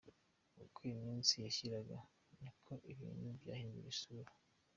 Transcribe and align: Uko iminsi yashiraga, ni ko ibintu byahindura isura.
Uko 0.63 0.79
iminsi 0.93 1.33
yashiraga, 1.45 1.97
ni 2.39 2.49
ko 2.63 2.73
ibintu 2.91 3.27
byahindura 3.41 3.87
isura. 3.95 4.31